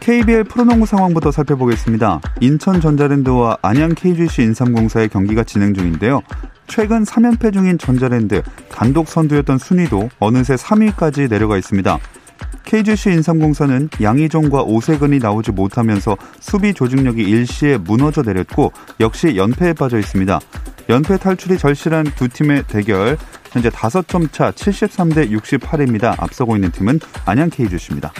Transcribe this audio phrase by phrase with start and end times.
[0.00, 2.20] KBL 프로농구 상황부터 살펴보겠습니다.
[2.40, 6.22] 인천 전자랜드와 안양 KGC 인삼공사의 경기가 진행 중인데요.
[6.66, 11.98] 최근 3연패 중인 전자랜드 단독 선두였던 순위도 어느새 3위까지 내려가 있습니다.
[12.64, 20.40] KGC 인삼공사는 양희종과 오세근이 나오지 못하면서 수비 조직력이 일시에 무너져 내렸고 역시 연패에 빠져 있습니다.
[20.88, 23.18] 연패 탈출이 절실한 두 팀의 대결
[23.50, 26.14] 현재 5점 차 73대 68입니다.
[26.22, 28.12] 앞서고 있는 팀은 안양 KGC입니다.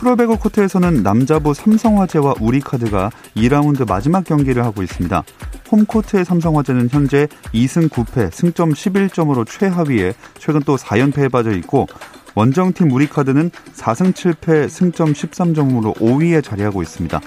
[0.00, 5.22] 프로배구 코트에서는 남자부 삼성화재와 우리카드가 2라운드 마지막 경기를 하고 있습니다.
[5.70, 11.86] 홈코트의 삼성화재는 현재 2승 9패, 승점 11점으로 최하위에 최근 또 4연패에 빠져 있고
[12.34, 17.20] 원정팀 우리카드는 4승 7패, 승점 13점으로 5위에 자리하고 있습니다.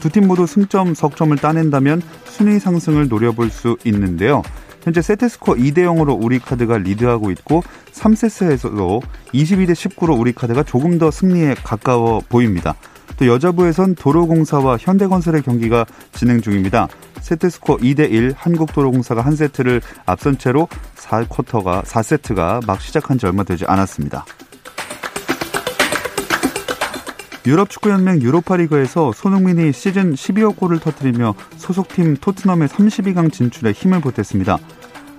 [0.00, 4.42] 두 팀 모두 승점 석점을 따낸다면 순위 상승을 노려볼 수 있는데요.
[4.84, 9.00] 현재 세트스코어 2대 0으로 우리 카드가 리드하고 있고 3세트에서도
[9.32, 12.74] 22대 19로 우리 카드가 조금 더 승리에 가까워 보입니다.
[13.16, 16.88] 또 여자부에선 도로공사와 현대건설의 경기가 진행 중입니다.
[17.22, 23.64] 세트스코어 2대 1 한국도로공사가 한 세트를 앞선 채로 4쿼터가 4세트가 막 시작한 지 얼마 되지
[23.66, 24.26] 않았습니다.
[27.46, 34.58] 유럽 축구연맹 유로파리그에서 손흥민이 시즌 12억 골을 터뜨리며 소속팀 토트넘의 32강 진출에 힘을 보탰습니다.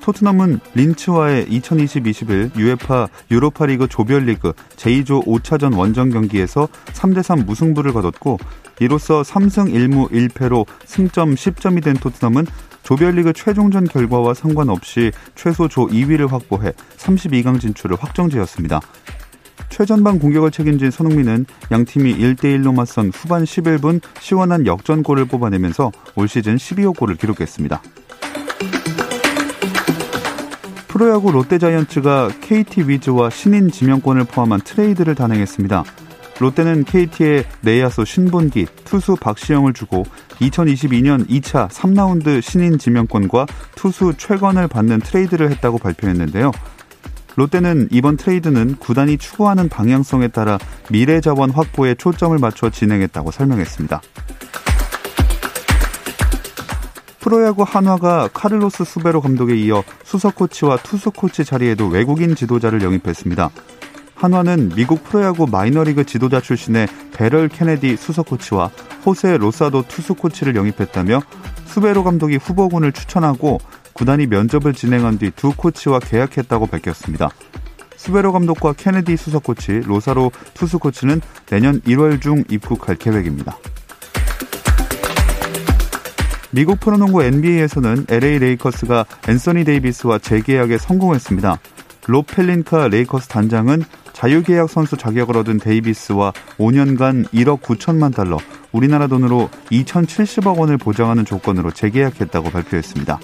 [0.02, 8.40] 토트넘은 린츠와의 2020-21 유에파 유로파리그 조별리그 제2조 5차전 원정 경기에서 3대3 무승부를 거뒀고
[8.80, 12.46] 이로써 3승 1무 1패로 승점 10점이 된 토트넘은
[12.84, 18.82] 조별리그 최종전 결과와 상관없이 최소 조 2위를 확보해 32강 진출을 확정지었습니다.
[19.76, 26.96] 최전방 공격을 책임진 손흥민은 양팀이 1대1로 맞선 후반 11분 시원한 역전골을 뽑아내면서 올 시즌 12호
[26.96, 27.82] 골을 기록했습니다.
[30.88, 35.84] 프로야구 롯데자이언츠가 KT 위즈와 신인 지명권을 포함한 트레이드를 단행했습니다.
[36.40, 40.04] 롯데는 KT의 내야수 신본기, 투수 박시영을 주고
[40.40, 46.54] 2022년 2차 3라운드 신인 지명권과 투수 최건을 받는 트레이드를 했다고 발표했는데요.
[47.36, 50.58] 롯데는 이번 트레이드는 구단이 추구하는 방향성에 따라
[50.90, 54.02] 미래 자원 확보에 초점을 맞춰 진행했다고 설명했습니다.
[57.20, 63.50] 프로야구 한화가 카를로스 수베로 감독에 이어 수석 코치와 투수 코치 자리에도 외국인 지도자를 영입했습니다.
[64.14, 68.70] 한화는 미국 프로야구 마이너리그 지도자 출신의 대럴 케네디 수석 코치와
[69.06, 71.22] 호세 로사도 투수 코치를 영입했다며
[71.66, 73.60] 수베로 감독이 후보군을 추천하고
[73.96, 77.30] 구단이 면접을 진행한 뒤 두 코치와 계약했다고 밝혔습니다.
[77.96, 83.58] 수베로 감독과 케네디 수석 코치, 로사도 투수 코치는 내년 1월 중 입국할 계획입니다.
[86.52, 91.58] 미국 프로농구 NBA에서는 LA 레이커스가 앤서니 데이비스와 재계약에 성공했습니다.
[92.08, 98.38] 롭 펠린카 레이커스 단장은 자유계약 선수 자격을 얻은 데이비스와 5년간 1억 9천만 달러,
[98.72, 103.20] 우리나라 돈으로 2,070억 원을 보장하는 조건으로 재계약했다고 발표했습니다.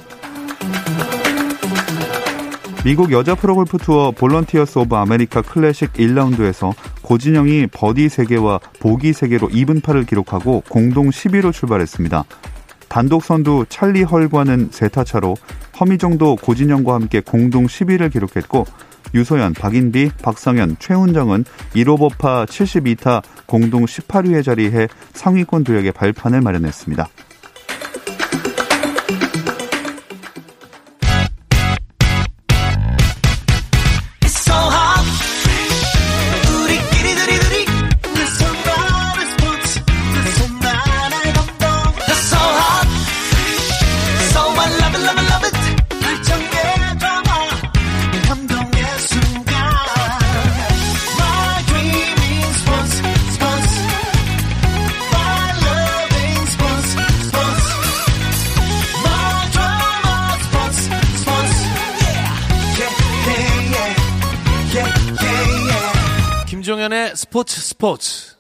[2.84, 6.74] 미국 여자 프로골프 투어 볼런티어스 오브 아메리카 클래식 1라운드에서
[7.04, 12.24] 고진영이 버디 3개와 보기 3개로 이븐파를 기록하고 공동 10위로 출발했습니다.
[12.90, 15.36] 단독 선두 찰리 헐과는 세타차로
[15.80, 18.66] 허미정도 고진영과 함께 공동 10위를 기록했고
[19.14, 21.46] 유소연, 박인비, 박성현, 최훈정은
[21.76, 27.08] 1호버파 72타 공동 18위에 자리해 상위권 도약의 발판을 마련했습니다.
[67.82, 68.36] 스포츠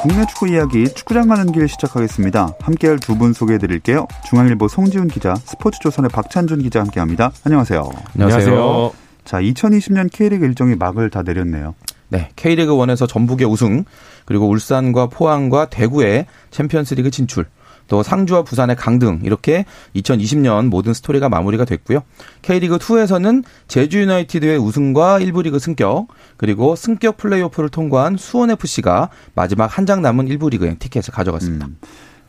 [0.00, 2.54] 국내 축구 이야기 축구장 가는 길 시작하겠습니다.
[2.60, 4.08] 함께할 두 분 소개해드릴게요.
[4.28, 7.30] 중앙일보 송지훈 기자, 스포츠조선의 박찬준 기자 함께합니다.
[7.44, 7.88] 안녕하세요.
[8.16, 8.92] 안녕하세요.
[9.24, 11.76] 자, 2020년 K리그 일정이 막을 다 내렸네요.
[12.08, 13.84] 네, K리그 1에서 전북의 우승,
[14.24, 17.46] 그리고 울산과 포항과 대구의 챔피언스리그 진출,
[17.88, 19.64] 또 상주와 부산의 강등 이렇게
[19.96, 22.02] 2020년 모든 스토리가 마무리가 됐고요.
[22.42, 29.66] K리그 2에서는 제주 유나이티드의 우승과 1부 리그 승격 그리고 승격 플레이오프를 통과한 수원 FC가 마지막
[29.78, 31.66] 한 장 남은 1부 리그행 티켓을 가져갔습니다.
[31.66, 31.76] 음.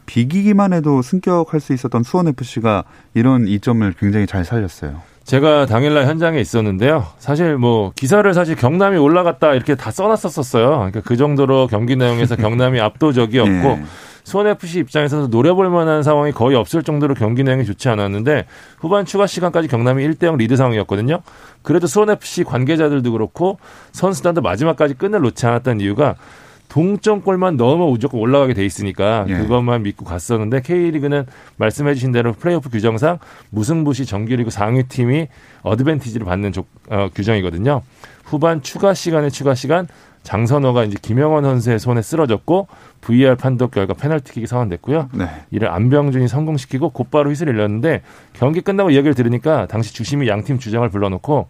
[0.06, 2.84] 비기기만 해도 승격할 수 있었던 수원 FC가
[3.14, 5.02] 이런 이점을 굉장히 잘 살렸어요.
[5.24, 7.06] 제가 당일날 현장에 있었는데요.
[7.20, 10.68] 사실 뭐 기사를 사실 경남이 올라갔다 이렇게 다 써놨었어요.
[10.70, 13.84] 그러니까 그 정도로 경기 내용에서 경남이 압도적이었고 네.
[14.24, 18.46] 수원 FC 입장에서도 노려볼 만한 상황이 거의 없을 정도로 경기 내용이 좋지 않았는데
[18.80, 21.22] 후반 추가 시간까지 경남이 1대0 리드 상황이었거든요.
[21.62, 23.60] 그래도 수원 FC 관계자들도 그렇고
[23.92, 26.16] 선수단도 마지막까지 끈을 놓지 않았던 이유가
[26.70, 29.36] 동점골만 넣으면 무조건 올라가게 돼 있으니까 예.
[29.36, 31.28] 그것만 믿고 갔었는데 K리그는
[31.58, 33.20] 말씀해 주신 대로 플레이오프 규정상
[33.52, 35.28] 무승부시 정규리그 상위 팀이
[35.62, 37.84] 어드밴티지를 받는 조, 어, 규정이거든요.
[38.24, 39.88] 후반 추가 시간에 추가 시간
[40.24, 42.68] 장선호가 이제 김영원 선수의 손에 쓰러졌고
[43.02, 45.10] VAR 판독 결과 페널티킥이 선언됐고요.
[45.14, 45.28] 네.
[45.52, 48.02] 이를 안병준이 성공시키고 곧바로 휘슬을 일렀는데
[48.34, 51.50] 경기 끝나고 이야기를 들으니까 당시 주심이 양팀 주장을 불러놓고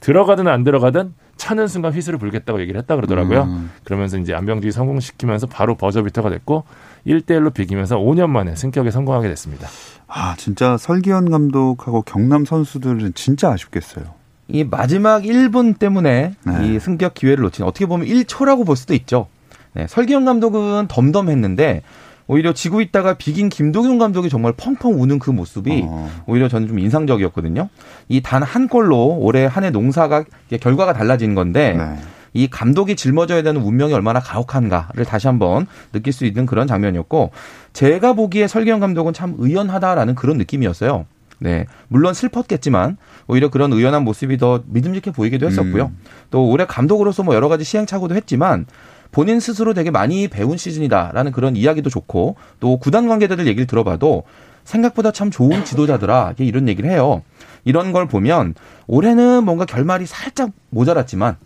[0.00, 3.42] 들어가든 안 들어가든 차는 순간 휘슬을 불겠다고 얘기를 했다 그러더라고요.
[3.44, 3.70] 음.
[3.82, 6.64] 그러면서 이제 안병준이 성공시키면서 바로 버저비터가 됐고
[7.06, 9.68] 1대1로 비기면서 5년 만에 승격에 성공하게 됐습니다.
[10.06, 14.04] 아, 진짜 설기현 감독하고 경남 선수들은 진짜 아쉽겠어요.
[14.48, 16.66] 이 마지막 1분 때문에 네.
[16.68, 19.26] 이 승격 기회를 놓친 어떻게 보면 1초라고 볼 수도 있죠.
[19.72, 21.82] 네, 설기현 감독은 덤덤했는데
[22.26, 26.08] 오히려 지고 있다가 비긴 김도경 감독이 정말 펑펑 우는 그 모습이 어.
[26.26, 27.68] 오히려 저는 좀 인상적이었거든요.
[28.08, 30.24] 이 단 한 골로 올해 한 해 농사가
[30.60, 31.96] 결과가 달라진 건데 네.
[32.32, 37.30] 이 감독이 짊어져야 되는 운명이 얼마나 가혹한가를 다시 한번 느낄 수 있는 그런 장면이었고
[37.74, 41.06] 제가 보기에 설기현 감독은 참 의연하다라는 그런 느낌이었어요.
[41.38, 41.66] 네.
[41.88, 42.96] 물론 슬펐겠지만
[43.26, 45.86] 오히려 그런 의연한 모습이 더 믿음직해 보이기도 했었고요.
[45.86, 45.98] 음.
[46.30, 48.66] 또 올해 감독으로서 뭐 여러 가지 시행착오도 했지만
[49.12, 54.24] 본인 스스로 되게 많이 배운 시즌이다라는 그런 이야기도 좋고 또 구단 관계자들 얘기를 들어봐도
[54.64, 57.22] 생각보다 참 좋은 지도자더라 이런 얘기를 해요.
[57.64, 58.54] 이런 걸 보면
[58.86, 61.36] 올해는 뭔가 결말이 살짝 모자랐지만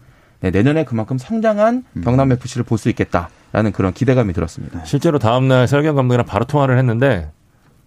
[0.40, 2.00] 네, 내년에 그만큼 성장한 음.
[2.02, 4.85] 경남 FC를 볼 수 있겠다라는 그런 기대감이 들었습니다.
[4.85, 7.31] 실제로 다음 날 설경 감독이랑 바로 통화를 했는데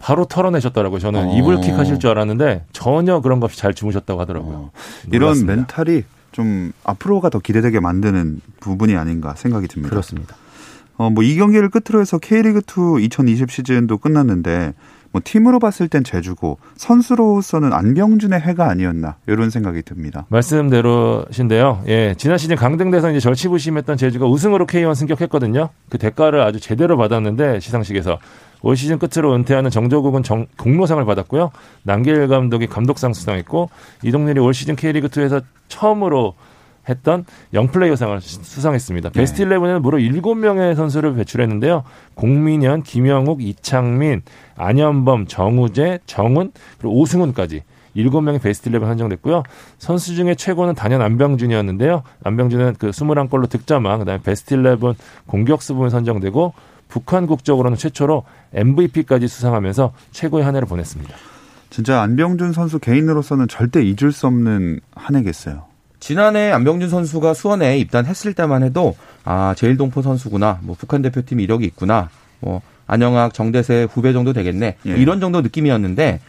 [0.01, 1.00] 바로 털어내셨더라고요.
[1.00, 1.38] 저는 어.
[1.38, 4.56] 이불킥 하실 줄 알았는데 전혀 그런 것 없이 잘 주무셨다고 하더라고요.
[4.56, 4.71] 어.
[5.12, 9.89] 이런 멘탈이 좀 앞으로가 더 기대되게 만드는 부분이 아닌가 생각이 듭니다.
[9.89, 10.36] 그렇습니다.
[10.98, 14.74] 어, 뭐 이 경기를 끝으로 해서 K리그2 2020 시즌도 끝났는데
[15.13, 20.25] 뭐 팀으로 봤을 땐 제주고 선수로서는 안병준의 해가 아니었나 이런 생각이 듭니다.
[20.30, 21.83] 말씀대로신데요.
[21.88, 25.69] 예, 지난 시즌 강등돼서 이제 절치부심했던 제주가 우승으로 K1 승격했거든요.
[25.89, 28.19] 그 대가를 아주 제대로 받았는데 시상식에서
[28.61, 31.51] 올 시즌 끝으로 은퇴하는 정조국은 정, 공로상을 받았고요.
[31.83, 33.69] 남길 감독이 감독상 수상했고
[34.03, 36.35] 이동렬이 올 시즌 K리그2에서 처음으로
[36.89, 39.09] 했던 영플레이어상을 수상했습니다.
[39.09, 39.19] 네.
[39.19, 41.83] 베스트 11에는 무려 7명의 선수를 배출했는데요.
[42.15, 44.23] 공민현, 김영욱, 이창민,
[44.57, 47.63] 안현범, 정우재, 정훈, 그리고 오승훈까지
[47.95, 49.43] 7명의 베스트 11 선정됐고요.
[49.77, 52.03] 선수 중에 최고는 단연 안병준이었는데요.
[52.23, 54.77] 안병준은 그 21골로 득점왕, 그다음에 베스트 11
[55.27, 56.53] 공격수 부분 선정되고
[56.91, 61.15] 북한 국적으로는 최초로 MVP까지 수상하면서 최고의 한 해를 보냈습니다.
[61.69, 65.63] 진짜 안병준 선수 개인으로서는 절대 잊을 수 없는 한 해겠어요.
[66.01, 72.10] 지난해 안병준 선수가 수원에 입단했을 때만 해도 아 제일동포 선수구나, 뭐 북한 대표팀 이력이 있구나,
[72.41, 74.89] 뭐 안영학, 정대세 후배 정도 되겠네 예.
[74.91, 76.19] 이런 정도 느낌이었는데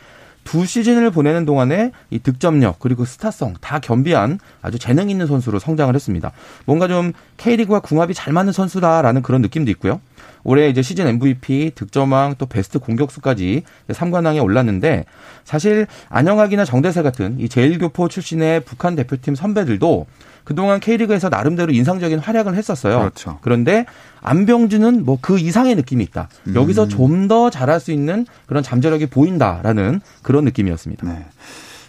[0.45, 5.93] 두 시즌을 보내는 동안에 이 득점력 그리고 스타성 다 겸비한 아주 재능 있는 선수로 성장을
[5.93, 6.31] 했습니다.
[6.67, 10.01] 뭔가 좀 K리그와 궁합이 잘 맞는 선수다라는 그런 느낌도 있고요.
[10.45, 15.05] 올해 이제 시즌 MVP, 득점왕, 또 베스트 공격수까지 3관왕에 올랐는데
[15.45, 20.07] 사실 안영학이나 정대세 같은 이 제일교포 출신의 북한 대표팀 선배들도
[20.45, 22.99] 그동안 K리그에서 나름대로 인상적인 활약을 했었어요.
[22.99, 23.39] 그렇죠.
[23.43, 23.87] 그런데
[24.23, 26.29] 안병준은 뭐 그 이상의 느낌이 있다.
[26.49, 26.55] 음.
[26.57, 31.07] 여기서 좀 더 잘할 수 있는 그런 잠재력이 보인다라는 그런 느낌이었습니다.
[31.07, 31.25] 네.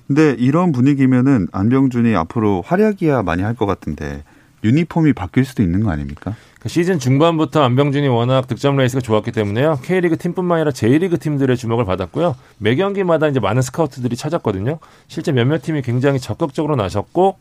[0.05, 4.23] 근데 이런 분위기면은 안병준이 앞으로 활약이야 많이 할 것 같은데
[4.63, 6.35] 유니폼이 바뀔 수도 있는 거 아닙니까?
[6.59, 9.79] 그 시즌 중반부터 안병준이 워낙 득점 레이스가 좋았기 때문에요.
[9.83, 12.35] K리그 팀뿐만 아니라 J리그 팀들의 주목을 받았고요.
[12.59, 14.79] 매 경기마다 이제 많은 스카우트들이 찾았거든요.
[15.07, 17.37] 실제 몇몇 팀이 굉장히 적극적으로 나섰고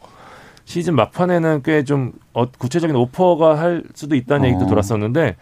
[0.64, 4.48] 시즌 막판에는 꽤좀 어, 구체적인 오퍼가 갈 수도 있다는 어.
[4.48, 5.36] 얘기도 들었었는데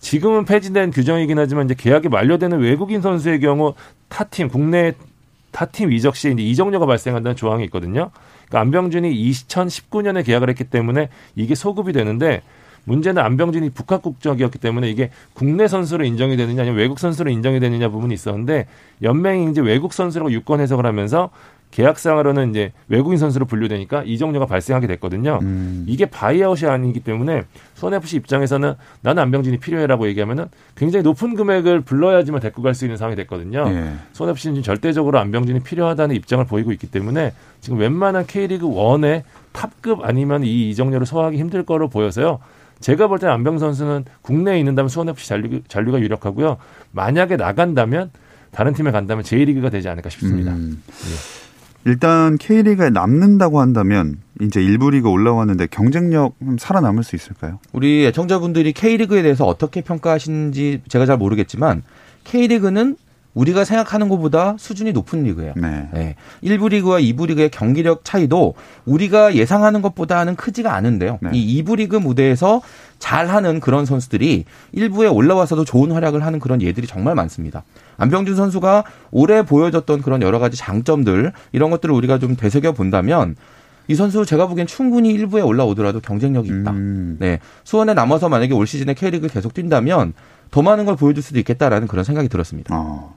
[0.00, 3.74] 지금은 폐지된 규정이긴 하지만 이제 계약이 만료되는 외국인 선수의 경우
[4.08, 4.92] 타 팀 국내
[5.50, 8.10] 타 팀 이적 시에 이제 이적료가 발생한다는 조항이 있거든요.
[8.48, 12.42] 그러니까 안병준이 2019년에 계약을 했기 때문에 이게 소급이 되는데
[12.84, 17.90] 문제는 안병준이 북한 국적이었기 때문에 이게 국내 선수로 인정이 되느냐 아니면 외국 선수로 인정이 되느냐
[17.90, 18.66] 부분이 있었는데
[19.02, 21.30] 연맹이 이제 외국 선수라고 유권 해석을 하면서
[21.70, 25.38] 계약상으로는 이제 외국인 선수로 분류되니까 이적료가 발생하게 됐거든요.
[25.42, 25.84] 음.
[25.86, 27.42] 이게 바이아웃이 아니기 때문에
[27.74, 32.96] 수원 FC 입장에서는 나는 안병준이 필요해라고 얘기하면은 굉장히 높은 금액을 불러야지만 데리고 갈 수 있는
[32.96, 33.64] 상황이 됐거든요.
[33.68, 33.92] 예.
[34.12, 39.22] 수원 FC는 절대적으로 안병진이 필요하다는 입장을 보이고 있기 때문에 지금 웬만한 K리그 1의
[39.52, 42.38] 탑급 아니면 이 이정료를 소화하기 힘들 거로 보여서요.
[42.80, 46.58] 제가 볼 때는 안병 선수는 국내에 있는다면 수원 FC 잔류, 잔류가 유력하고요.
[46.92, 48.10] 만약에 나간다면
[48.52, 50.52] 다른 팀에 간다면 J리그가 되지 않을까 싶습니다.
[50.52, 50.82] 음.
[50.86, 51.47] 예.
[51.84, 57.58] 일단 K리그에 남는다고 한다면 이제 일부 리그 올라왔는데 경쟁력 살아남을 수 있을까요?
[57.72, 61.82] 우리 애청자분들이 K리그에 대해서 어떻게 평가하시는지 제가 잘 모르겠지만
[62.24, 62.96] K리그는
[63.34, 65.52] 우리가 생각하는 것보다 수준이 높은 리그예요.
[65.56, 65.88] 네.
[65.92, 66.14] 네.
[66.42, 68.54] 1부 리그와 2부 리그의 경기력 차이도
[68.84, 71.18] 우리가 예상하는 것보다는 크지가 않은데요.
[71.22, 71.30] 네.
[71.32, 72.60] 이 2부 리그 무대에서
[72.98, 77.64] 잘하는 그런 선수들이 1부에 올라와서도 좋은 활약을 하는 그런 예들이 정말 많습니다.
[77.96, 83.36] 안병준 선수가 올해 보여줬던 그런 여러 가지 장점들 이런 것들을 우리가 좀 되새겨 본다면
[83.88, 86.72] 이 선수 제가 보기엔 충분히 1부에 올라오더라도 경쟁력이 있다.
[86.72, 87.16] 음.
[87.18, 87.40] 네.
[87.64, 90.12] 수원에 남아서 만약에 올 시즌에 K리그 계속 뛴다면
[90.50, 92.74] 더 많은 걸 보여줄 수도 있겠다라는 그런 생각이 들었습니다.
[92.76, 93.16] 어.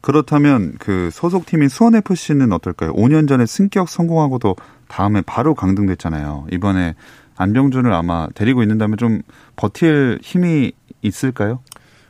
[0.00, 2.92] 그렇다면 그 소속팀인 수원 FC는 어떨까요?
[2.94, 4.56] 5년 전에 승격 성공하고도
[4.88, 6.48] 다음에 바로 강등됐잖아요.
[6.50, 6.96] 이번에
[7.36, 9.22] 안병준을 아마 데리고 있는다면 좀
[9.56, 10.72] 버틸 힘이
[11.02, 11.60] 있을까요?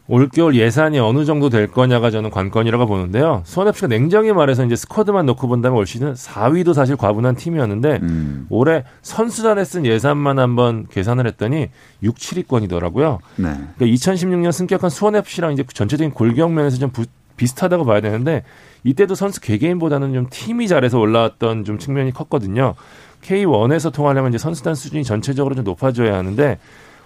[0.09, 3.43] 올겨울 예산이 어느 정도 될 거냐가 저는 관건이라고 보는데요.
[3.47, 8.47] 수원FC가 냉정히 말해서 이제 스쿼드만 놓고 본다면 올 시즌 4위도 사실 과분한 팀이었는데 음.
[8.51, 11.71] 올해 선수단에 쓴 예산만 한번 계산을 했더니
[12.03, 13.19] 6, 7위권이더라고요.
[13.37, 13.55] 네.
[13.77, 17.05] 그러니까 2016년 승격한 수원FC랑 이제 전체적인 골격 면에서 좀 부,
[17.37, 18.43] 비슷하다고 봐야 되는데
[18.85, 22.75] 이때도 선수 개개인보다는 좀 팀이 잘해서 올라왔던 좀 측면이 컸거든요.
[23.23, 26.59] K1에서 통하려면 이제 선수단 수준이 전체적으로 좀 높아져야 하는데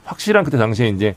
[0.04, 1.14] 확실한 그때 당시에 이제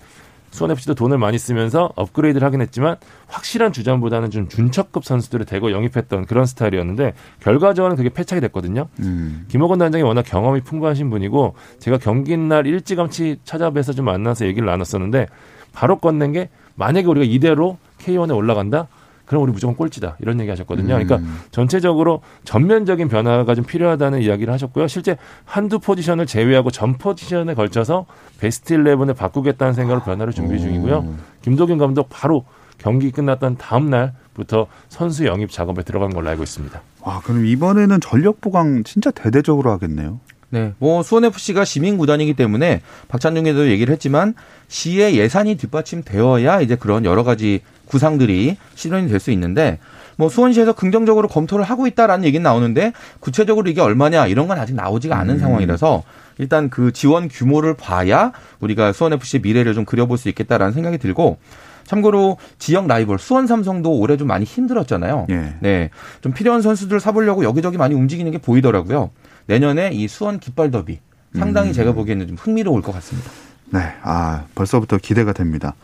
[0.51, 6.25] 수원 FC도 돈을 많이 쓰면서 업그레이드를 하긴 했지만 확실한 주전보다는 좀 준척급 선수들을 대거 영입했던
[6.25, 8.87] 그런 스타일이었는데 결과적으로는 그게 패착이 됐거든요.
[8.99, 9.45] 음.
[9.47, 15.27] 김호건 단장이 워낙 경험이 풍부하신 분이고 제가 경기 날 일찌감치 찾아뵈서 좀 만나서 얘기를 나눴었는데
[15.71, 18.87] 바로 꺼낸 게 만약에 우리가 이대로 K1에 올라간다?
[19.29, 20.87] 그럼 우리 무조건 꼴찌다 이런 얘기 하셨거든요.
[20.87, 21.39] 그러니까 음.
[21.51, 24.87] 전체적으로 전면적인 변화가 좀 필요하다는 이야기를 하셨고요.
[24.87, 28.07] 실제 한두 포지션을 제외하고 전 포지션에 걸쳐서
[28.39, 31.13] 베스트 11을 바꾸겠다는 생각으로 변화를 준비 중이고요.
[31.43, 32.43] 김도균 감독 바로
[32.79, 36.81] 경기 끝났던 다음 날부터 선수 영입 작업에 들어간 걸로 알고 있습니다.
[37.01, 40.19] 와, 그럼 이번에는 전력 보강 진짜 대대적으로 하겠네요.
[40.51, 44.33] 네, 뭐 수원 FC가 시민 구단이기 때문에 박찬중에도 얘기를 했지만
[44.67, 49.79] 시의 예산이 뒷받침되어야 이제 그런 여러 가지 구상들이 실현이 될 수 있는데
[50.15, 55.17] 뭐 수원시에서 긍정적으로 검토를 하고 있다라는 얘기는 나오는데 구체적으로 이게 얼마냐 이런 건 아직 나오지가
[55.17, 55.39] 않은 음.
[55.39, 56.03] 상황이라서
[56.39, 61.37] 일단 그 지원 규모를 봐야 우리가 수원 FC의 미래를 좀 그려볼 수 있겠다라는 생각이 들고
[61.85, 65.27] 참고로 지역 라이벌 수원 삼성도 올해 좀 많이 힘들었잖아요.
[65.29, 65.55] 예.
[65.59, 65.89] 네.
[66.21, 69.09] 좀 필요한 선수들 사보려고 여기저기 많이 움직이는 게 보이더라고요.
[69.47, 70.99] 내년에 이 수원 깃발 더비
[71.35, 71.73] 상당히 음.
[71.73, 73.31] 제가 보기에는 좀 흥미로울 것 같습니다.
[73.71, 73.79] 네.
[74.03, 75.75] 아, 벌써부터 기대가 됩니다.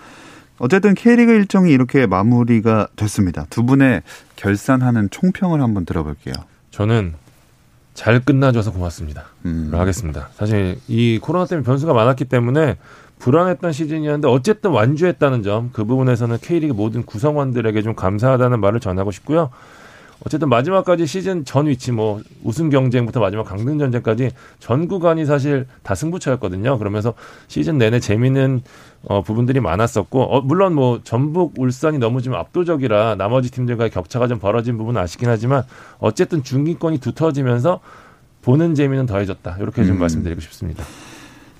[0.57, 3.45] 어쨌든 K리그 일정이 이렇게 마무리가 됐습니다.
[3.49, 4.03] 두 분의
[4.35, 6.33] 결산하는 총평을 한번 들어볼게요.
[6.71, 7.13] 저는
[7.93, 9.25] 잘 끝나줘서 고맙습니다.
[9.45, 9.69] 음.
[9.73, 10.29] 하겠습니다.
[10.35, 12.77] 사실 이 코로나 때문에 변수가 많았기 때문에
[13.19, 19.49] 불안했던 시즌이었는데 어쨌든 완주했다는 점 그 부분에서는 K리그 모든 구성원들에게 좀 감사하다는 말을 전하고 싶고요.
[20.25, 25.93] 어쨌든 마지막까지 시즌 전 위치 뭐 우승 경쟁부터 마지막 강등 전쟁까지 전 구간이 사실 다
[25.93, 26.77] 승부처였거든요.
[26.77, 27.13] 그러면서
[27.47, 28.61] 시즌 내내 재미있는
[29.07, 34.39] 어, 부분들이 많았었고 어, 물론 뭐 전북 울산이 너무 좀 압도적이라 나머지 팀들과의 격차가 좀
[34.39, 35.63] 벌어진 부분은 아쉽긴 하지만
[35.99, 37.79] 어쨌든 중기권이 두터워지면서
[38.41, 39.57] 보는 재미는 더해졌다.
[39.59, 39.99] 이렇게 좀 음.
[39.99, 40.83] 말씀드리고 싶습니다.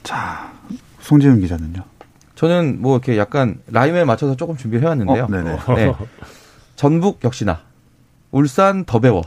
[0.04, 0.52] 자,
[1.00, 1.84] 송지훈 기자는요.
[2.36, 5.24] 저는 뭐 이렇게 약간 라임에 맞춰서 조금 준비를 해왔는데요.
[5.24, 5.58] 어, 네네.
[5.76, 5.96] 네.
[6.76, 7.62] 전북 역시나
[8.32, 9.24] 울산 더 배워.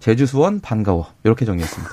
[0.00, 1.08] 제주 수원 반가워.
[1.24, 1.92] 이렇게 정리했습니다.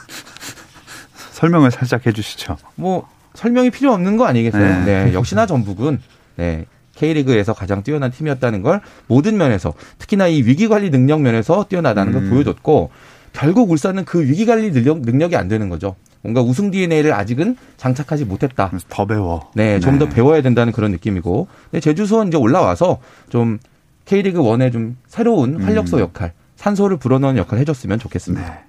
[1.31, 2.55] 설명을 살짝 해주시죠.
[2.75, 4.85] 뭐 설명이 필요 없는 거 아니겠어요?
[4.85, 5.05] 네.
[5.05, 5.13] 네.
[5.13, 5.99] 역시나 전북은
[6.37, 6.65] 네.
[6.95, 12.23] K리그에서 가장 뛰어난 팀이었다는 걸 모든 면에서 특히나 이 위기 관리 능력 면에서 뛰어나다는 걸
[12.23, 12.29] 음.
[12.29, 12.89] 보여줬고
[13.33, 15.95] 결국 울산은 그 위기 관리 능력, 능력이 안 되는 거죠.
[16.21, 18.71] 뭔가 우승 DNA를 아직은 장착하지 못했다.
[18.89, 19.51] 더 배워.
[19.53, 21.47] 네, 좀더 배워야 된다는 그런 느낌이고.
[21.81, 22.99] 제주 수원 이제 올라와서
[23.29, 23.59] 좀
[24.05, 25.63] K리그 1의 좀 새로운 음.
[25.63, 28.49] 활력소 역할, 산소를 불어넣는 역할을 해줬으면 좋겠습니다.
[28.49, 28.59] 네.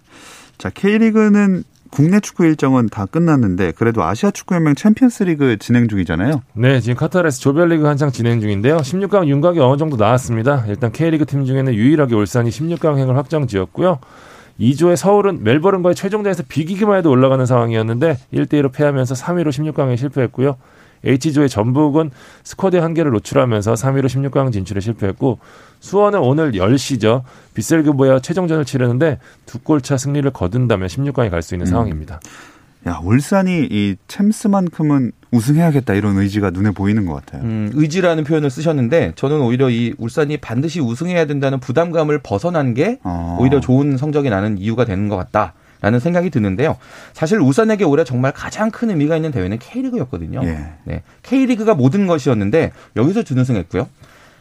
[0.58, 6.42] 자, K리그는 국내 축구 일정은 다 끝났는데 그래도 아시아 축구연맹 챔피언스리그 진행 중이잖아요.
[6.54, 8.78] 네, 지금 카타르에서 조별리그 한창 진행 중인데요.
[8.78, 10.64] 16강 윤곽이 어느 정도 나왔습니다.
[10.68, 13.98] 일단 K리그 팀 중에는 유일하게 울산이 16강행을 확정지었고요.
[14.60, 20.56] 2조의 서울은 멜버른과의 최종전에서 비기기만 해도 올라가는 상황이었는데 1대 1로 패하면서 3위로 16강에 실패했고요.
[21.04, 22.10] H조의 전북은
[22.44, 25.38] 스쿼드 한계를 노출하면서 3위로 16강 진출에 실패했고
[25.80, 27.22] 수원은 오늘 10시죠.
[27.54, 31.70] 빗셀그보야 최종전을 치르는데 두 골차 승리를 거둔다면 16강에 갈 수 있는 음.
[31.70, 32.20] 상황입니다.
[32.88, 37.42] 야, 울산이 이 챔스만큼은 우승해야겠다 이런 의지가 눈에 보이는 것 같아요.
[37.42, 43.38] 음, 의지라는 표현을 쓰셨는데 저는 오히려 이 울산이 반드시 우승해야 된다는 부담감을 벗어난 게 어.
[43.40, 45.54] 오히려 좋은 성적이 나는 이유가 되는 것 같다.
[45.80, 46.76] 라는 생각이 드는데요.
[47.12, 50.42] 사실 울산에게 올해 정말 가장 큰 의미가 있는 대회는 K리그였거든요.
[50.44, 50.72] 예.
[50.84, 51.02] 네.
[51.22, 53.88] K리그가 모든 것이었는데 여기서 준우승했고요.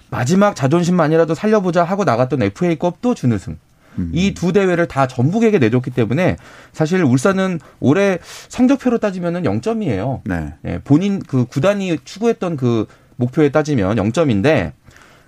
[0.09, 3.57] 마지막 자존심만이라도 살려보자 하고 나갔던 FA컵도 준우승.
[3.97, 4.11] 음.
[4.13, 6.37] 이 두 대회를 다 전북에게 내줬기 때문에
[6.73, 10.21] 사실 울산은 올해 성적표로 따지면은 0점이에요.
[10.25, 10.53] 네.
[10.61, 10.79] 네.
[10.83, 14.73] 본인 그 구단이 추구했던 그 목표에 따지면 0점인데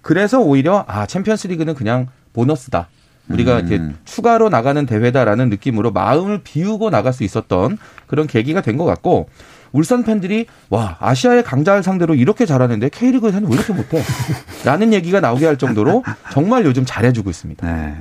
[0.01, 2.87] 그래서 오히려 아 챔피언스 리그는 그냥 보너스다.
[3.29, 3.65] 우리가 음.
[3.65, 9.27] 이제 추가로 나가는 대회다라는 느낌으로 마음을 비우고 나갈 수 있었던 그런 계기가 된 것 같고
[9.73, 14.01] 울산 팬들이 와 아시아의 강자를 상대로 이렇게 잘하는데 K리그에서는 왜 이렇게 못해?
[14.63, 17.67] 라는 얘기가 나오게 할 정도로 정말 요즘 잘해주고 있습니다.
[17.67, 17.95] 네.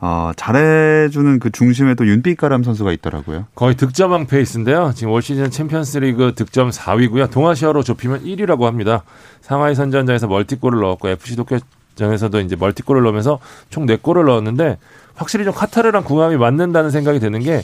[0.00, 3.46] 어, 잘해주는 그 중심에 또 윤빛가람 선수가 있더라고요.
[3.54, 4.92] 거의 득점왕 페이스인데요.
[4.94, 7.30] 지금 올 시즌 챔피언스리그 득점 4위고요.
[7.30, 9.04] 동아시아로 좁히면 1위라고 합니다.
[9.42, 11.58] 상하이 선화전에서 멀티골을 넣었고 FC 도쿄
[11.94, 13.38] 전에서도 이제 멀티골을 넣으면서
[13.70, 14.78] 총 4골을 넣었는데
[15.14, 17.62] 확실히 좀 카타르랑 궁합이 맞는다는 생각이 드는 게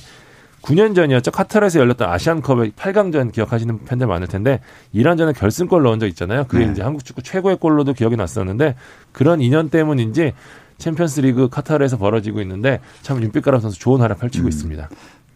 [0.63, 1.31] 9년 전이었죠.
[1.31, 4.61] 카타르에서 열렸던 아시안컵의 8강전 기억하시는 팬들 많을 텐데
[4.93, 6.45] 이란전에 결승골 넣은 적 있잖아요.
[6.49, 6.73] 그게 네.
[6.73, 8.75] 이제 한국 축구 최고의 골로도 기억이 났었는데
[9.13, 10.35] 그런 인연 때문인지
[10.79, 14.49] 챔피언스리그 카타르에서 벌어지고 있는데 참 윤빛가람 선수 좋은 활약 펼치고 음.
[14.49, 14.89] 있습니다.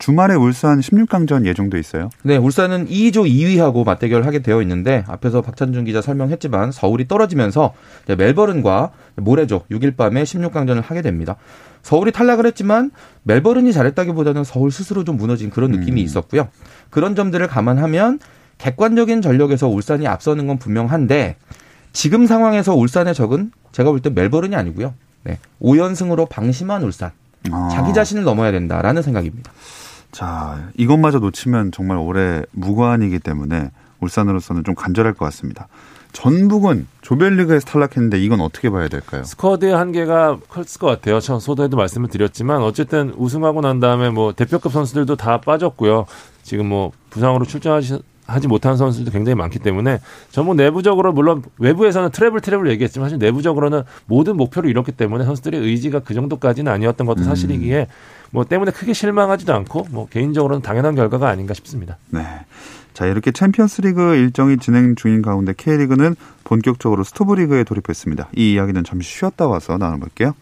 [0.03, 2.11] 주말에 울산 16강전 예정돼 있어요?
[2.25, 7.73] 네, 울산은 2조 2위하고 맞대결을 하게 되어 있는데 앞에서 박찬준 기자 설명했지만 서울이 떨어지면서
[8.09, 11.37] 멜버른과 모레죠 6일 밤에 16강전을 하게 됩니다.
[11.83, 12.91] 서울이 탈락을 했지만
[13.23, 16.05] 멜버른이 잘했다기보다는 서울 스스로 좀 무너진 그런 느낌이 음.
[16.05, 16.49] 있었고요.
[16.91, 18.19] 그런 점들을 감안하면
[18.59, 21.37] 객관적인 전력에서 울산이 앞서는 건 분명한데
[21.93, 24.95] 지금 상황에서 울산의 적은 제가 볼 때 멜버른이 아니고요.
[25.23, 25.39] 네.
[25.63, 27.13] 5연승으로 방심한 울산.
[27.53, 27.69] 아.
[27.71, 29.53] 자기 자신을 넘어야 된다라는 생각입니다.
[30.13, 33.71] 자, 이것마저 놓치면 정말 올해 무관이기 때문에
[34.01, 35.69] 울산으로서는 좀 간절할 것 같습니다.
[36.13, 39.25] 전북은 조별리그에서 탈락했는데 이건 어떻게 봐야 될까요?
[39.25, 41.21] 스쿼드의 한계가 컸을 것 같아요.
[41.21, 46.05] 전 주에도 말씀을 드렸지만 어쨌든 우승하고 난 다음에 뭐 대표급 선수들도 다 빠졌고요.
[46.43, 52.41] 지금 뭐 부상으로 출전하지 하지 못한 선수들도 굉장히 많기 때문에 전북 내부적으로 물론 외부에서는 트레블
[52.41, 57.25] 트레블 얘기했지만 사실 내부적으로는 모든 목표를 이뤘기 때문에 선수들의 의지가 그 정도까지는 아니었던 것도 음.
[57.25, 57.87] 사실이기에
[58.31, 61.99] 뭐 때문에 크게 실망하지도 않고 뭐 개인적으로는 당연한 결과가 아닌가 싶습니다.
[62.11, 62.23] 네.
[62.95, 66.15] 자, 이렇게 챔피언스리그 일정이 진행 중인 가운데 K리그는
[66.45, 68.29] 본격적으로 스토브리그에 돌입했습니다.
[68.37, 70.35] 이 이야기는 잠시 쉬었다 와서 나눠볼게요.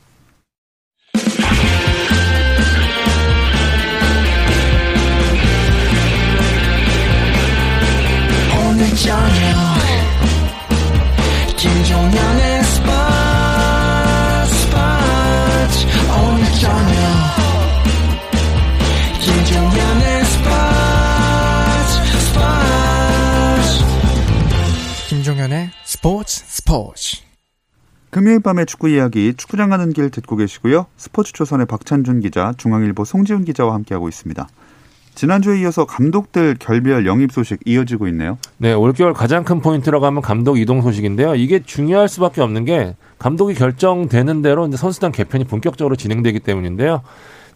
[9.03, 9.25] 저녁
[11.57, 12.93] 김종현의 스포츠
[14.57, 17.01] 스포츠 오늘 저녁
[19.21, 23.69] 김종현의 스포츠 스포츠
[25.09, 27.17] 김종현의 스포츠 스포츠
[28.11, 30.87] 금요일 밤의 축구 이야기 축구장 가는 길 듣고 계시고요.
[30.99, 34.47] 스포츠 조선의 박찬준 기자, 중앙일보 송지훈 기자와 함께하고 있습니다.
[35.15, 38.39] 지난주에 이어서 감독들 결별 영입 소식 이어지고 있네요.
[38.59, 41.35] 네, 올겨울 가장 큰 포인트라고 하면 감독 이동 소식인데요.
[41.35, 47.03] 이게 중요할 수밖에 없는 게 감독이 결정되는 대로 이제 선수단 개편이 본격적으로 진행되기 때문인데요.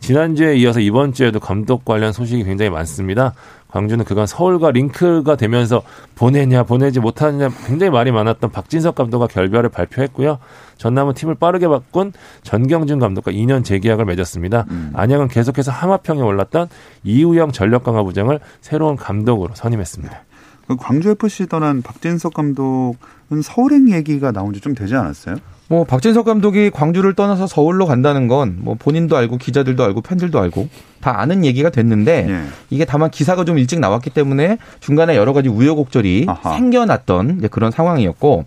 [0.00, 3.32] 지난주에 이어서 이번 주에도 감독 관련 소식이 굉장히 많습니다.
[3.74, 5.82] 광주는 그간 서울과 링크가 되면서
[6.14, 10.38] 보내냐 보내지 못하느냐 굉장히 말이 많았던 박진석 감독과 결별을 발표했고요.
[10.76, 12.12] 전남은 팀을 빠르게 바꾼
[12.44, 14.66] 전경준 감독과 2년 재계약을 맺었습니다.
[14.70, 14.92] 음.
[14.94, 16.68] 안양은 계속해서 하마평에 올랐던
[17.02, 20.22] 이우영 전력강화 부장을 새로운 감독으로 선임했습니다.
[20.68, 25.34] 그 광주 FC 떠난 박진석 감독은 서울행 얘기가 나온 지 좀 되지 않았어요?
[25.68, 30.68] 뭐 박진석 감독이 광주를 떠나서 서울로 간다는 건 뭐 본인도 알고 기자들도 알고 팬들도 알고
[31.00, 32.42] 다 아는 얘기가 됐는데 예.
[32.70, 36.55] 이게 다만 기사가 좀 일찍 나왔기 때문에 중간에 여러 가지 우여곡절이 아하.
[36.57, 38.44] 생겨났던 그런 상황이었고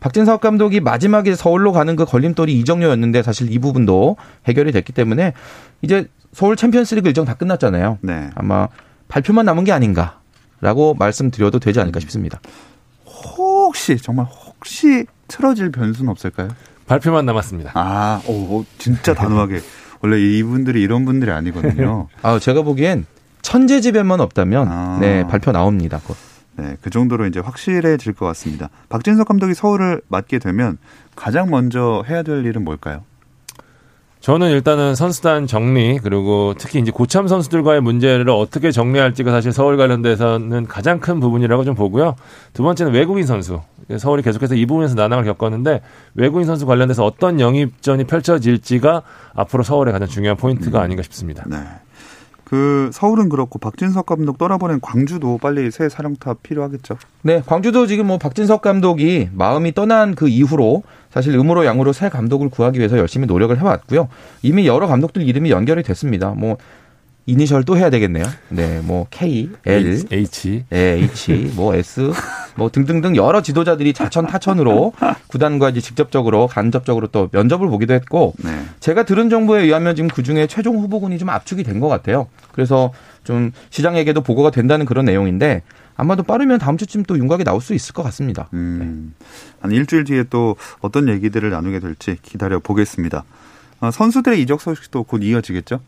[0.00, 4.16] 박진석 감독이 마지막에 서울로 가는 그 걸림돌이 이정료였는데 사실 이 부분도
[4.46, 5.32] 해결이 됐기 때문에
[5.82, 7.98] 이제 서울 챔피언스리그 일정 다 끝났잖아요.
[8.02, 8.30] 네.
[8.34, 8.68] 아마
[9.08, 12.40] 발표만 남은 게 아닌가라고 말씀드려도 되지 않을까 싶습니다.
[13.36, 14.26] 혹시 정말
[14.58, 16.48] 혹시 틀어질 변수는 없을까요?
[16.86, 17.72] 발표만 남았습니다.
[17.74, 19.60] 아, 오, 진짜 단호하게.
[20.00, 22.08] 원래 이분들이 이런 분들이 아니거든요.
[22.22, 23.06] 아, 제가 보기엔
[23.42, 24.98] 천재지변만 없다면 아.
[25.00, 26.00] 네, 발표 나옵니다.
[26.04, 26.16] 곧.
[26.56, 28.68] 네, 그 정도로 이제 확실해질 것 같습니다.
[28.88, 30.78] 박진석 감독이 서울을 맡게 되면
[31.14, 33.04] 가장 먼저 해야 될 일은 뭘까요?
[34.20, 40.66] 저는 일단은 선수단 정리 그리고 특히 이제 고참 선수들과의 문제를 어떻게 정리할지가 사실 서울 관련돼서는
[40.66, 42.16] 가장 큰 부분이라고 좀 보고요.
[42.52, 43.60] 두 번째는 외국인 선수.
[43.96, 45.80] 서울이 계속해서 이 부분에서 난항을 겪었는데
[46.14, 49.02] 외국인 선수 관련돼서 어떤 영입전이 펼쳐질지가
[49.34, 50.84] 앞으로 서울의 가장 중요한 포인트가 음.
[50.84, 51.44] 아닌가 싶습니다.
[51.46, 51.58] 네.
[52.48, 56.96] 그 서울은 그렇고 박진석 감독 떠나보낸 광주도 빨리 새 사령탑 필요하겠죠.
[57.20, 62.48] 네, 광주도 지금 뭐 박진석 감독이 마음이 떠난 그 이후로 사실 음으로 양으로 새 감독을
[62.48, 64.08] 구하기 위해서 열심히 노력을 해왔고요.
[64.42, 66.30] 이미 여러 감독들 이름이 연결이 됐습니다.
[66.30, 66.56] 뭐
[67.28, 68.24] 이니셜 또 해야 되겠네요.
[68.48, 70.78] 네, 뭐 K, L, H, 네,
[71.12, 72.10] H, 뭐 S,
[72.56, 74.94] 뭐 등등등 여러 지도자들이 자천 타천으로
[75.26, 78.50] 구단과 이제 직접적으로 간접적으로 또 면접을 보기도 했고 네.
[78.80, 82.28] 제가 들은 정보에 의하면 지금 그 중에 최종 후보군이 좀 압축이 된 것 같아요.
[82.52, 82.92] 그래서
[83.24, 85.62] 좀 시장에게도 보고가 된다는 그런 내용인데
[85.96, 88.48] 아마도 빠르면 다음 주쯤 또 윤곽이 나올 수 있을 것 같습니다.
[88.54, 89.26] 음, 네.
[89.60, 93.24] 한 일주일 뒤에 또 어떤 얘기들을 나누게 될지 기다려 보겠습니다.
[93.80, 95.80] 어, 선수들의 이적 소식도 곧 이어지겠죠?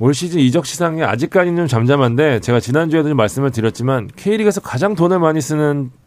[0.00, 5.18] 올 시즌 이적 시장이 아직까지는 좀 잠잠한데 제가 지난주에도 좀 말씀을 드렸지만 K리그에서 가장 돈을
[5.18, 5.97] 많이 쓰는 이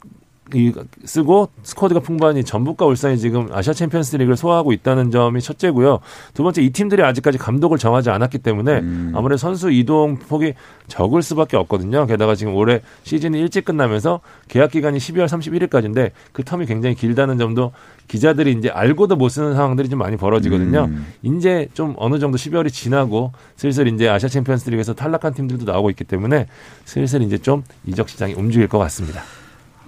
[1.05, 5.99] 쓰고 스쿼드가 풍부한 이 전북과 울산이 지금 아시아 챔피언스 리그를 소화하고 있다는 점이 첫째고요.
[6.33, 9.13] 두 번째 이 팀들이 아직까지 감독을 정하지 않았기 때문에 음.
[9.15, 10.53] 아무래도 선수 이동 폭이
[10.87, 12.05] 적을 수밖에 없거든요.
[12.05, 17.71] 게다가 지금 올해 시즌이 일찍 끝나면서 계약 기간이 12월 31일까지인데 그 term이 굉장히 길다는 점도
[18.07, 20.85] 기자들이 이제 알고도 못 쓰는 상황들이 좀 많이 벌어지거든요.
[20.85, 21.07] 음.
[21.23, 26.03] 이제 좀 어느 정도 12월이 지나고 슬슬 이제 아시아 챔피언스 리그에서 탈락한 팀들도 나오고 있기
[26.03, 26.47] 때문에
[26.83, 29.21] 슬슬 이제 좀 이적 시장이 움직일 것 같습니다.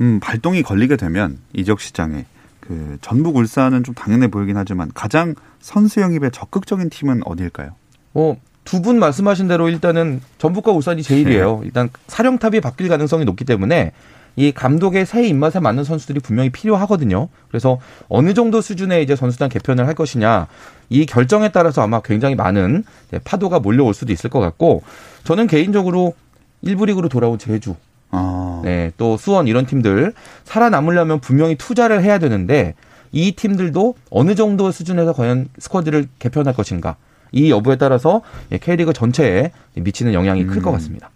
[0.01, 2.25] 음, 발동이 걸리게 되면 이적 시장에
[2.59, 7.71] 그 전북 울산은 좀 당연해 보이긴 하지만 가장 선수 영입에 적극적인 팀은 어디일까요?
[8.13, 11.59] 어, 두 분 말씀하신 대로 일단은 전북과 울산이 제일이에요.
[11.59, 11.65] 네.
[11.65, 13.91] 일단 사령탑이 바뀔 가능성이 높기 때문에
[14.35, 17.27] 이 감독의 새 입맛에 맞는 선수들이 분명히 필요하거든요.
[17.49, 17.77] 그래서
[18.09, 20.47] 어느 정도 수준의 이제 선수단 개편을 할 것이냐
[20.89, 22.83] 이 결정에 따라서 아마 굉장히 많은
[23.25, 24.81] 파도가 몰려올 수도 있을 것 같고
[25.23, 26.13] 저는 개인적으로
[26.61, 27.75] 일부 리그로 돌아온 제주
[28.15, 28.61] 아.
[28.63, 32.75] 네, 또 수원 이런 팀들 살아남으려면 분명히 투자를 해야 되는데
[33.11, 36.95] 이 팀들도 어느 정도 수준에서 과연 스쿼드를 개편할 것인가
[37.31, 38.21] 이 여부에 따라서
[38.61, 40.71] K리그 전체에 미치는 영향이 클것 음.
[40.73, 41.09] 같습니다.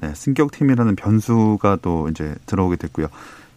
[0.00, 3.08] 네, 승격팀이라는 변수가 또 이제 들어오게 됐고요.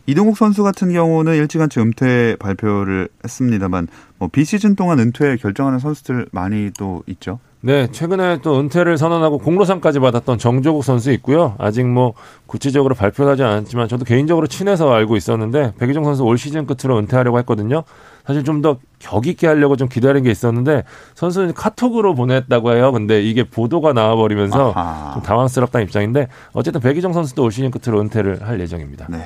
[0.07, 6.71] 이동국 선수 같은 경우는 일찌감치 은퇴 발표를 했습니다만 뭐 비시즌 동안 은퇴 결정하는 선수들 많이
[6.77, 7.39] 또 있죠.
[7.63, 11.53] 네, 최근에 또 은퇴를 선언하고 공로상까지 받았던 정조국 선수 있고요.
[11.59, 12.13] 아직 뭐
[12.47, 17.83] 구체적으로 발표하지 않았지만 저도 개인적으로 친해서 알고 있었는데 백희종 선수 올 시즌 끝으로 은퇴하려고 했거든요.
[18.25, 20.83] 사실 좀 더 격 있게 하려고 좀 기다린 게 있었는데
[21.15, 22.91] 선수는 카톡으로 보냈다고 해요.
[22.91, 25.13] 근데 이게 보도가 나와버리면서 아하.
[25.13, 29.07] 좀 당황스럽다는 입장인데 어쨌든 백희종 선수도 올 시즌 끝으로 은퇴를 할 예정입니다.
[29.09, 29.17] 네.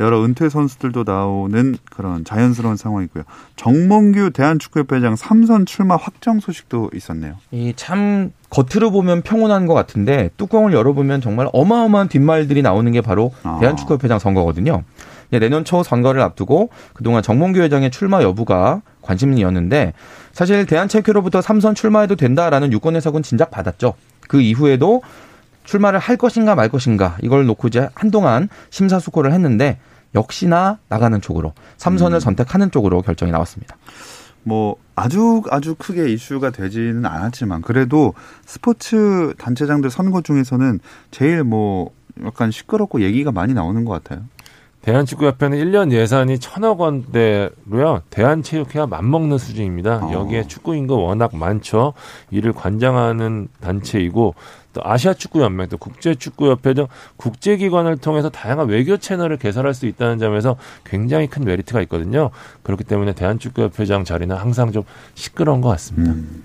[0.00, 3.24] 여러 은퇴 선수들도 나오는 그런 자연스러운 상황이고요.
[3.56, 7.34] 정몽규 대한축구협회장 삼선 출마 확정 소식도 있었네요.
[7.52, 13.32] 이 참 겉으로 보면 평온한 것 같은데 뚜껑을 열어보면 정말 어마어마한 뒷말들이 나오는 게 바로
[13.42, 13.58] 아.
[13.60, 14.82] 대한축구협회장 선거거든요.
[15.30, 19.92] 내년 초 선거를 앞두고 그동안 정몽규 회장의 출마 여부가 관심이었는데
[20.32, 23.94] 사실 대한체육회로부터 삼선 출마해도 된다라는 유권 해석은 진작 받았죠.
[24.28, 25.02] 그 이후에도
[25.64, 29.78] 출마를 할 것인가 말 것인가 이걸 놓고 이제 한동안 심사숙고를 했는데
[30.14, 32.20] 역시나 나가는 쪽으로 삼선을 음.
[32.20, 33.76] 선택하는 쪽으로 결정이 나왔습니다.
[34.44, 41.90] 뭐 아주 아주 크게 이슈가 되지는 않았지만 그래도 스포츠 단체장들 선거 중에서는 제일 뭐
[42.24, 44.24] 약간 시끄럽고 얘기가 많이 나오는 것 같아요.
[44.82, 48.02] 대한축구협회는 1년 예산이 천억 원대로요.
[48.10, 50.04] 대한체육회와 맞먹는 수준입니다.
[50.04, 50.12] 어.
[50.12, 51.94] 여기에 축구 인구 워낙 많죠.
[52.30, 54.34] 이를 관장하는 단체이고
[54.74, 59.38] 또 아시아 축구 연맹 또 국제 축구 협회 등 국제 기관을 통해서 다양한 외교 채널을
[59.38, 62.30] 개설할 수 있다는 점에서 굉장히 큰 메리트가 있거든요.
[62.62, 64.82] 그렇기 때문에 대한축구 협회장 자리는 항상 좀
[65.14, 66.12] 시끄러운 것 같습니다.
[66.12, 66.44] 음.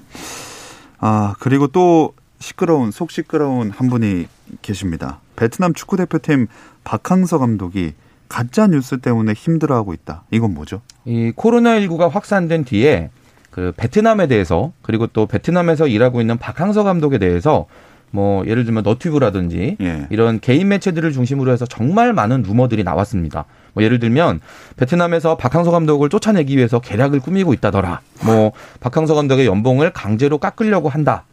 [1.00, 4.28] 아, 그리고 또 시끄러운 속 시끄러운 한 분이
[4.62, 5.20] 계십니다.
[5.36, 6.48] 베트남 축구 대표팀
[6.84, 7.94] 박항서 감독이
[8.30, 10.24] 가짜 뉴스 때문에 힘들어하고 있다.
[10.32, 10.82] 이건 뭐죠?
[11.06, 13.10] 이 코로나19가 확산된 뒤에
[13.50, 17.66] 그 베트남에 대해서 그리고 또 베트남에서 일하고 있는 박항서 감독에 대해서
[18.12, 20.08] 뭐 예를 들면 너튜브라든지 예.
[20.10, 23.46] 이런 개인 매체들을 중심으로 해서 정말 많은 루머들이 나왔습니다.
[23.74, 24.40] 뭐 예를 들면
[24.78, 28.02] 베트남에서 박항서 감독을 쫓아내기 위해서 계략을 꾸미고 있다더라.
[28.26, 31.26] 뭐 박항서 감독의 연봉을 강제로 깎으려고 한다.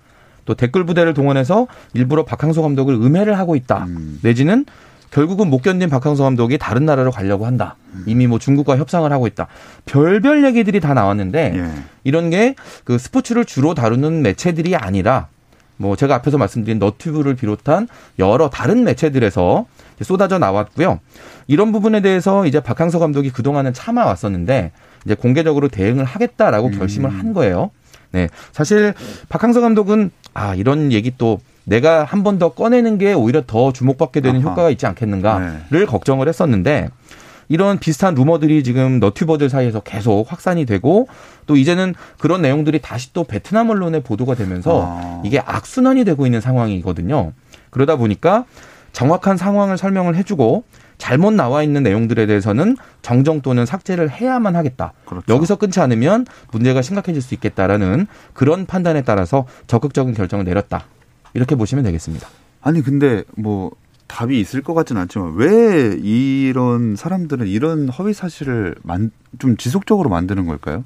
[0.44, 3.84] 또 댓글 부대를 동원해서 일부러 박항서 감독을 음해를 하고 있다.
[3.88, 4.20] 음.
[4.22, 4.64] 내지는
[5.10, 7.76] 결국은 못 견딘 박항서 감독이 다른 나라로 가려고 한다.
[8.06, 9.46] 이미 뭐 중국과 협상을 하고 있다.
[9.86, 11.70] 별별 얘기들이 다 나왔는데 예.
[12.04, 15.28] 이런 게 그 스포츠를 주로 다루는 매체들이 아니라
[15.76, 19.66] 뭐 제가 앞에서 말씀드린 너튜브를 비롯한 여러 다른 매체들에서
[20.02, 21.00] 쏟아져 나왔고요.
[21.46, 24.72] 이런 부분에 대해서 이제 박항서 감독이 그동안은 참아왔었는데
[25.04, 26.78] 이제 공개적으로 대응을 하겠다라고 음.
[26.78, 27.70] 결심을 한 거예요.
[28.12, 28.28] 네.
[28.52, 28.94] 사실
[29.28, 34.20] 박항서 감독은 아, 이런 얘기 또 내가 한 번 더 꺼내는 게 오히려 더 주목받게
[34.20, 34.50] 되는 아하.
[34.50, 35.84] 효과가 있지 않겠는가를 네.
[35.84, 36.88] 걱정을 했었는데
[37.48, 41.08] 이런 비슷한 루머들이 지금 너튜버들 사이에서 계속 확산이 되고
[41.46, 45.22] 또 이제는 그런 내용들이 다시 또 베트남 언론에 보도가 되면서 아.
[45.24, 47.32] 이게 악순환이 되고 있는 상황이거든요.
[47.70, 48.44] 그러다 보니까
[48.92, 50.64] 정확한 상황을 설명을 해주고
[50.98, 54.92] 잘못 나와 있는 내용들에 대해서는 정정 또는 삭제를 해야만 하겠다.
[55.04, 55.32] 그렇죠.
[55.32, 60.84] 여기서 끊지 않으면 문제가 심각해질 수 있겠다라는 그런 판단에 따라서 적극적인 결정을 내렸다.
[61.34, 62.26] 이렇게 보시면 되겠습니다.
[62.62, 63.70] 아니 근데 뭐
[64.06, 70.46] 답이 있을 것 같지는 않지만 왜 이런 사람들은 이런 허위 사실을 만, 좀 지속적으로 만드는
[70.46, 70.84] 걸까요?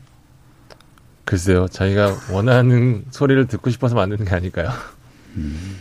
[1.25, 4.71] 글쎄요, 자기가 원하는 소리를 듣고 싶어서 만드는 게 아닐까요?
[5.37, 5.77] 음.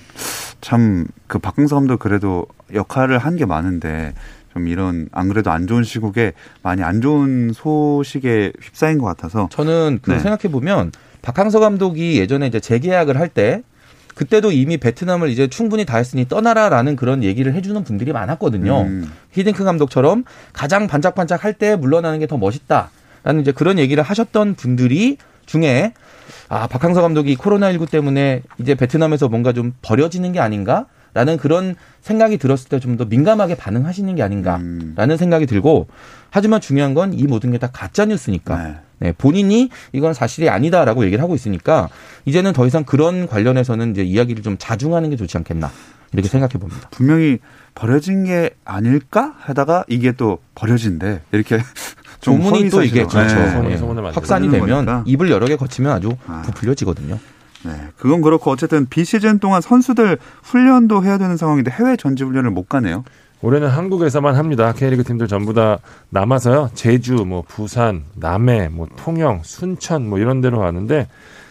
[0.62, 4.13] 참그 박흥서 감독 그래도 역할을 한 게 많은데
[4.54, 9.99] 좀 이런 안 그래도 안 좋은 시국에 많이 안 좋은 소식에 휩싸인 것 같아서 저는
[10.02, 10.19] 그 네.
[10.19, 13.63] 생각해 보면 박항서 감독이 예전에 이제 재계약을 할때
[14.19, 18.82] 그때도 이미 베트남을 이제 충분히 다 했으니 떠나라라는 그런 얘기를 해주는 분들이 많았거든요.
[18.82, 19.10] 음.
[19.32, 25.15] 히딩크 감독처럼 가장 반짝반짝 할 때 물러나는 게 더 멋있다라는 이제 그런 얘기를 하셨던 분들이
[25.45, 25.93] 중에
[26.49, 30.86] 아, 박항서 감독이 코로나19 때문에 이제 베트남에서 뭔가 좀 버려지는 게 아닌가?
[31.13, 35.17] 라는 그런 생각이 들었을 때 좀 더 민감하게 반응하시는 게 아닌가라는 음.
[35.17, 35.88] 생각이 들고
[36.29, 38.75] 하지만 중요한 건 이 모든 게 다 가짜 뉴스니까 네.
[39.00, 39.14] 네.
[39.18, 41.90] 본인이 이건 사실이 아니다라고 얘기를 하고 있으니까
[42.26, 45.72] 이제는 더 이상 그런 관련해서는 이제 이야기를 좀 자중하는 게 좋지 않겠나
[46.14, 46.90] 이렇게 생각해 봅니다.
[46.92, 47.40] 분명히
[47.76, 51.60] 버려진 게 아닐까 하다가 이게 또 버려진대 이렇게
[52.20, 53.36] 조문이 또 이게 그렇죠.
[53.36, 53.80] 네.
[54.12, 55.04] 확산이 되면 거니까.
[55.06, 56.42] 입을 여러 개 거치면 아주 아.
[56.46, 57.18] 부풀려지거든요.
[57.64, 62.70] 네, 그건 그렇고 어쨌든 비시즌 동안 선수들 훈련도 해야 되는 상황인데 해외 전지 훈련을 못
[62.70, 63.04] 가네요.
[63.41, 64.73] 올해는 한국에서만 합니다.
[64.73, 66.71] K리그 팀들 전부 다 남아서요.
[66.73, 71.08] 제주, 뭐 부산, 남해, 뭐 통영, 순천 뭐 이런 데로 가는데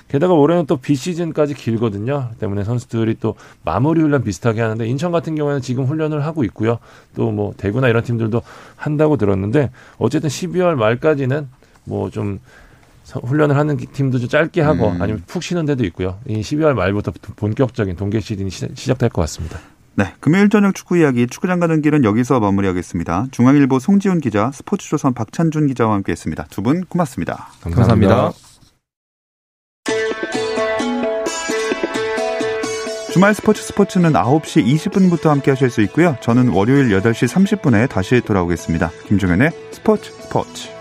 [0.08, 2.30] 게다가 올해는 또 비시즌까지 길거든요.
[2.40, 6.78] 때문에 선수들이 또 마무리 훈련 비슷하게 하는데 인천 같은 경우에는 지금 훈련을 하고 있고요.
[7.14, 8.40] 또 뭐 대구나 이런 팀들도
[8.76, 11.48] 한다고 들었는데 어쨌든 12월 말까지는
[11.84, 12.40] 뭐좀
[13.22, 15.00] 훈련을 하는 팀도 좀 짧게 하고 음.
[15.02, 16.18] 아니면 푹 쉬는 데도 있고요.
[16.26, 19.58] 이 12월 말부터 본격적인 동계 시즌이 시작될 것 같습니다.
[19.98, 23.26] 네, 금요일 저녁 축구 이야기 축구장 가는 길은 여기서 마무리하겠습니다.
[23.32, 26.46] 중앙일보 송지훈 기자, 스포츠조선 박찬준 기자와 함께했습니다.
[26.50, 27.48] 두 분 고맙습니다.
[27.62, 28.14] 감사합니다.
[28.14, 28.38] 감사합니다.
[33.12, 36.16] 주말 스포츠 스포츠는 9시 20분부터 함께 하실 수 있고요.
[36.20, 38.92] 저는 월요일 8시 30분에 다시 돌아오겠습니다.
[39.08, 40.77] 김종현의 스포츠 스포츠.